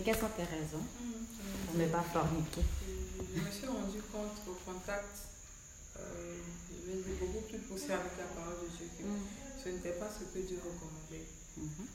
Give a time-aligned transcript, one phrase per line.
[0.00, 0.84] quelles sont tes raisons
[1.66, 2.62] pour ne pas forniquer?
[3.34, 5.28] Je me suis rendu compte au contact,
[5.98, 6.36] euh,
[6.70, 9.20] je vais dire beaucoup plus poussé avec la parole de Dieu que Mm.
[9.62, 11.26] ce n'était pas ce que Dieu recommandait.
[11.56, 11.86] Mhm.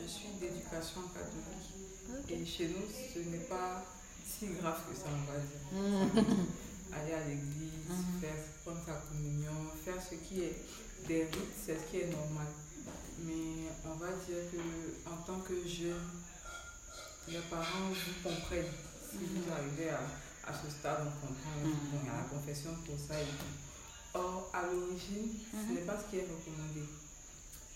[0.00, 3.84] Je suis d'éducation catholique et chez nous, ce n'est pas
[4.26, 6.24] si grave que ça, on va dire.
[6.24, 6.46] Mhm.
[6.92, 8.34] Aller à l'église, faire,
[8.64, 9.52] prendre sa communion,
[9.84, 10.56] faire ce qui est
[11.06, 12.46] des rites, c'est ce qui est normal.
[13.28, 16.08] Mais on va dire que en tant que jeune,
[17.28, 18.72] les parents vous comprennent.
[19.10, 20.00] Si vous arrivez à,
[20.46, 21.60] à ce stade, on comprend.
[21.62, 21.72] Mhm.
[21.92, 23.54] Bon, il y a la confession pour ça et tout.
[24.14, 25.74] Or, à l'origine, ce Mhm.
[25.74, 26.84] n'est pas ce qui est recommandé.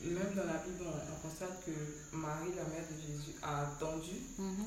[0.00, 1.70] Même dans la Bible, on, on constate que
[2.16, 4.64] Marie, la mère de Jésus, a attendu Mhm.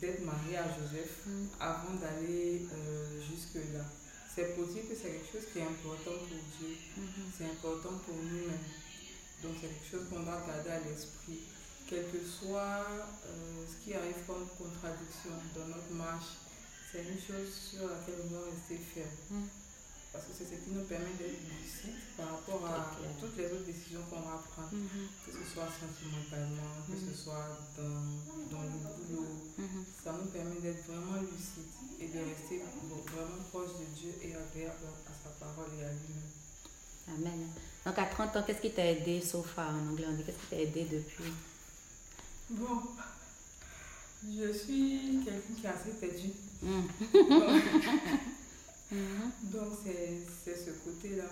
[0.00, 1.48] d'être mariée à Joseph Mhm.
[1.60, 3.84] avant d'aller euh, jusque-là.
[4.34, 7.30] C'est pour dire que c'est quelque chose qui est important pour Dieu, Mhm.
[7.38, 8.66] c'est important pour nous-mêmes.
[9.42, 11.40] Donc c'est quelque chose qu'on doit garder à l'esprit.
[11.88, 12.82] Quel que soit
[13.26, 16.34] euh, ce qui arrive comme contradiction dans notre marche,
[16.90, 19.06] c'est une chose sur laquelle on doit rester ferme.
[19.30, 19.48] Mhm.
[20.12, 23.66] Parce que c'est ce qui nous permet d'être lucides par rapport à toutes les autres
[23.68, 25.06] décisions qu'on va prendre, Mhm.
[25.26, 27.14] que ce soit sentimentalement, que ce Mhm.
[27.14, 28.02] soit dans,
[28.50, 29.84] dans le boulot, Mhm.
[30.02, 32.64] ça nous permet d'être vraiment lucides et de rester
[33.12, 36.32] vraiment proche de Dieu et agréable à sa parole et à lui-même.
[37.08, 37.46] Amen.
[37.84, 40.06] Donc à 30 ans, qu'est-ce qui t'a aidé so far en anglais?
[40.08, 41.32] On dit Qu'est-ce qui t'a aidé depuis?
[42.50, 42.80] Bon,
[44.24, 46.32] je suis quelqu'un qui est assez.
[46.62, 46.88] Mhm.
[47.28, 47.62] Donc,
[48.90, 49.30] Mhm.
[49.52, 51.24] donc c'est ce côté-là.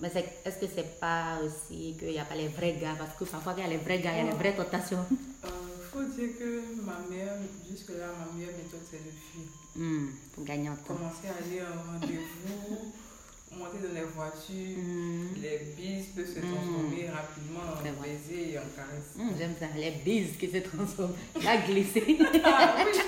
[0.00, 0.12] Mais
[0.44, 2.94] est-ce que c'est pas aussi qu'il n'y a pas les vrais gars?
[2.98, 5.04] Parce que parfois, il y a les vrais gars, il y a les vraies tentations.
[5.10, 7.36] Il faut dire que ma mère,
[7.70, 9.46] jusque-là, ma meilleure méthode, c'est de fuir.
[9.76, 10.12] Mhm.
[10.34, 10.94] Pour gagner en temps.
[10.94, 12.92] Commencer à aller à un rendez-vous,
[13.58, 15.28] monter dans les voitures, Mhm.
[15.42, 19.10] les bises peuvent se transformer rapidement en baiser et en caresse.
[19.16, 21.14] Mhm, J'aime ça, les bises qui se transforment.
[21.42, 22.18] La glissée.
[22.44, 23.00] Ah oui,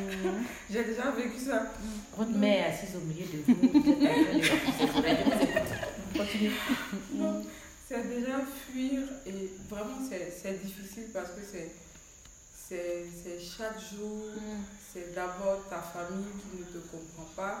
[0.00, 0.44] Mhm.
[0.70, 1.72] j'ai déjà vécu ça.
[2.16, 3.58] Votre mère assise au milieu de vous.
[6.16, 6.52] Continue.
[7.88, 8.38] C'est déjà
[8.70, 11.70] fuir et vraiment c'est difficile parce que c'est
[12.68, 13.06] c'est
[13.40, 14.62] chaque jour, Mhm.
[14.92, 17.60] c'est d'abord ta famille qui ne te comprend pas.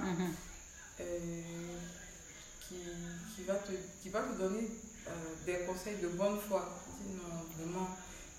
[1.00, 1.42] Euh,
[2.60, 2.76] qui,
[3.36, 3.72] qui, va te,
[4.02, 4.68] qui va te donner
[5.06, 5.10] euh,
[5.46, 6.68] des conseils de bonne foi.
[7.00, 7.88] Dis non, vraiment,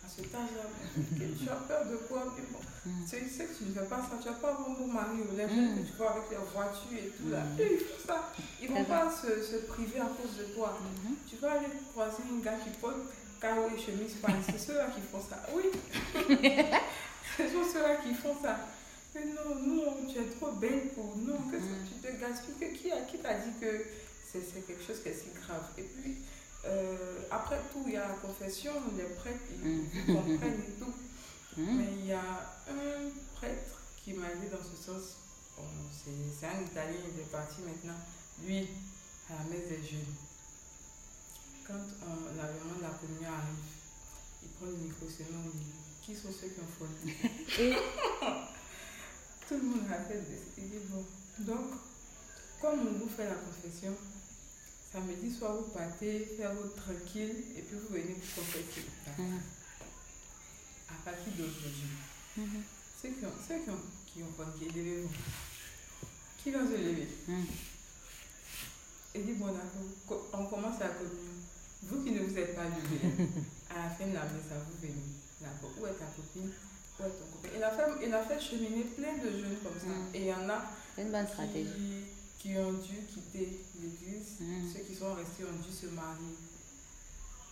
[0.05, 0.63] à cet âge-là,
[1.17, 2.33] tu as peur de quoi?
[2.37, 3.03] Mais bon, Mhm.
[3.03, 5.35] tu sais que tu ne fais pas ça, tu n'as pas un bon mari ou
[5.35, 5.49] les Mm.
[5.49, 7.41] jeunes que tu vois avec les voitures et tout là.
[7.43, 7.59] Mm.
[7.59, 8.31] Ils font ça.
[8.61, 10.79] Ils C'est vont pas se, se priver à cause de toi.
[11.03, 11.15] Mhm.
[11.29, 12.95] Tu vas aller croiser un gars qui porte
[13.41, 14.15] carreau et chemise.
[14.45, 15.43] C'est ceux-là qui font ça.
[15.53, 15.63] Oui.
[17.37, 18.59] Ce sont ceux-là qui font ça.
[19.15, 21.15] Mais non, non, tu es trop belle pour.
[21.17, 21.87] Non, que ça, Mm.
[21.87, 22.53] tu te gaspilles?
[22.59, 23.85] Que Qui, a- qui t'a dit que
[24.31, 25.63] c'est c'est quelque chose qui est si grave?
[25.77, 26.17] Et puis,
[26.65, 30.15] euh, après tout, il y a la confession, les prêtres, ils, Mm.
[30.15, 30.93] comprennent et tout.
[31.57, 31.77] Mhm.
[31.77, 32.21] Mais il y a
[32.69, 35.15] un prêtre qui m'a aidé dans ce sens.
[35.57, 37.97] Bon, c'est c'est un Italien, il est parti maintenant.
[38.45, 38.67] Lui,
[39.29, 40.13] à la messe des jeunes.
[41.67, 43.65] Quand on, l'avènement de la communion arrive,
[44.43, 47.13] il prend le micro dit Qui sont ceux qui ont fourni
[47.59, 47.73] Et
[49.49, 51.03] Tout le monde a fait des Il dit Bon,
[51.39, 51.71] donc,
[52.61, 53.95] comme on vous fait la confession,
[54.91, 58.85] samedi soir vous partez, faire votre tranquille, et puis vous venez vous confesser.
[59.17, 59.39] Mhm.
[60.89, 61.89] À partir d'aujourd'hui.
[62.37, 62.61] Mhm.
[63.01, 64.45] Ceux qui ont, ceux qui ont, qui ont
[64.75, 65.09] levez-vous.
[66.43, 67.07] Qui va se lever?
[67.27, 67.45] Mhm.
[69.15, 71.33] Et dit, bon, d'accord, co- on commence la communion.
[71.83, 72.99] Vous qui ne vous êtes pas levé,
[73.71, 74.93] à la fin de la messe, vous venez.
[75.41, 76.51] D'accord, où est ta copine?
[77.55, 79.87] Il a, fait, il a fait cheminer plein de jeunes comme ça.
[79.87, 80.15] Mm.
[80.15, 80.63] Et il y en a
[80.97, 81.69] une bonne stratégie.
[82.37, 84.39] qui, qui ont dû quitter l'église.
[84.39, 84.73] Mm.
[84.73, 86.35] Ceux qui sont restés ont dû se marier.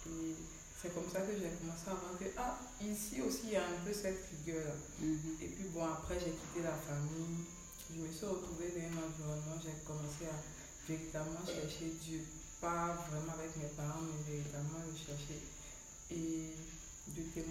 [0.08, 0.36] Et
[0.82, 3.66] c'est comme ça que j'ai commencé à voir que, ah, ici aussi, il y a
[3.66, 4.78] un peu cette rigueur-là.
[5.02, 5.42] Mhm.
[5.42, 7.50] Et puis bon, après j'ai quitté la famille,
[7.90, 10.38] je me suis retrouvée dans un environnement, j'ai commencé à
[10.86, 12.22] véritablement chercher Dieu.
[12.62, 15.42] Pas vraiment avec mes parents, mais véritablement le chercher.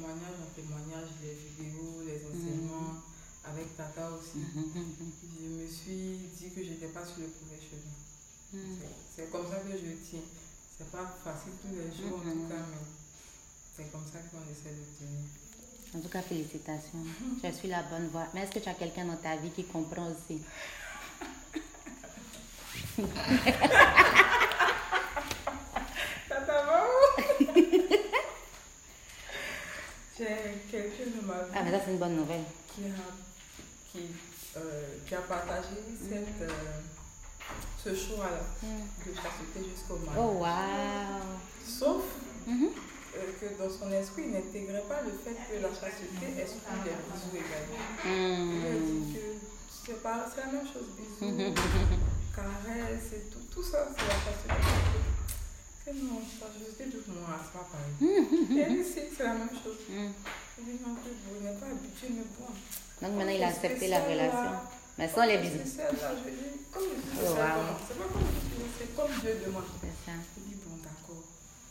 [0.06, 3.03] Témoignage en témoignage, les vidéos, les enseignements,
[3.44, 4.94] avec Tata aussi, Mhm.
[5.42, 7.91] je me suis dit que j'étais pas sur le premier chemin.
[8.53, 8.78] Mhm.
[8.78, 8.94] C'est-
[9.24, 10.20] C'est comme ça que je tiens.
[10.78, 12.48] C'est pas facile tous les jours en tout Mhm.
[12.48, 12.86] cas, mais
[13.76, 15.26] c'est comme ça qu'on essaie de tenir.
[15.97, 17.04] En tout cas, félicitations.
[17.42, 18.28] Je suis la bonne voie.
[18.32, 20.41] Mais est-ce que tu as quelqu'un dans ta vie qui comprend aussi
[26.28, 27.44] Tata, va où
[30.18, 30.34] J'ai
[30.70, 32.45] quelqu'un de ma vie Ah, mais ça, c'est une bonne nouvelle.
[32.74, 32.95] qui a,
[33.92, 34.07] qui,
[34.57, 35.77] euh, qui a partagé
[36.09, 36.80] cette, euh,
[37.83, 40.24] ce choix-là de chasteté jusqu'au mariage.
[40.24, 41.36] Oh, wow.
[41.66, 42.03] Sauf,
[42.47, 42.68] Mhm.
[43.16, 46.97] euh, que dans son esprit, il n'intégrait pas le fait que la chasteté exclut les
[47.10, 47.84] bisous également.
[48.04, 49.24] Il a dit que
[49.86, 51.54] c'est pas- c'est la même chose, bisous,
[52.36, 55.01] caresses et tout, tout ça, c'est la chasteté.
[55.86, 58.59] Que non, chasteté, tout le monde c'est pas pareil.
[58.59, 59.78] Et ici, c'est la même chose.
[60.58, 60.62] Hmm.
[60.66, 62.47] Il dit vous n'êtes pas habitué, mais bon.
[63.03, 64.04] Donc maintenant, il a accepté la là.
[64.08, 64.53] relation.
[64.98, 65.58] Mais sans les bisous.
[65.64, 67.36] C'est je comme je Oh, c'est wow.
[67.36, 69.64] comment C'est pas comme je dis, c'est comme Dieu demande.
[69.80, 70.16] C'est ça.
[70.16, 71.22] Je dis, bon, d'accord.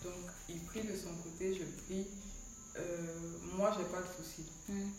[0.03, 2.05] Donc, il prie de son côté, je prie.
[2.77, 4.45] Euh, moi, j'ai pas de soucis.
[4.69, 4.89] Hmm.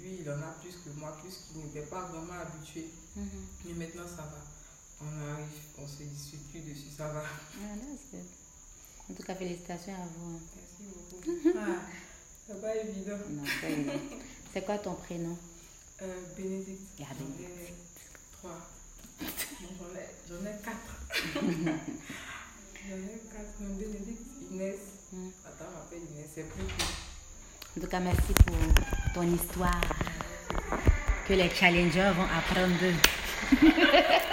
[0.00, 2.86] Lui, il en a plus que moi, puisqu'il n'était pas vraiment habitué.
[3.16, 3.26] Mhm.
[3.66, 4.38] Mais maintenant, ça va.
[5.02, 5.46] On arrive,
[5.78, 7.22] on se dispute plus dessus, ça va.
[7.24, 7.74] Ah,
[8.12, 8.20] good.
[9.10, 10.36] En tout cas, félicitations à vous.
[10.36, 10.40] hein.
[10.54, 11.58] Merci beaucoup.
[11.58, 11.80] Ah,
[12.54, 13.18] pas évident.
[13.30, 13.92] Non, c'est évident.
[14.52, 15.36] C'est quoi ton prénom?
[16.02, 16.06] Euh,
[16.36, 16.80] Bénédicte.
[17.02, 17.74] Ah, Bénédicte.
[18.32, 18.58] trois.
[19.20, 20.92] J'en ai, ai quatre.
[21.34, 23.58] j'en ai quatre.
[23.78, 24.76] Bénédicte, Inès.
[25.12, 25.28] Hmm.
[25.44, 26.64] Attends, on m'appelle Inès, c'est plus.
[27.76, 28.56] En tout cas, merci pour
[29.14, 29.80] ton histoire.
[31.28, 32.94] Que les challengers vont apprendre d'eux.